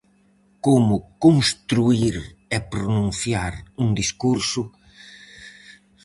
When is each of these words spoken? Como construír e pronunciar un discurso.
Como 0.65 0.95
construír 1.23 2.15
e 2.55 2.57
pronunciar 2.73 3.53
un 3.83 3.89
discurso. 3.99 4.61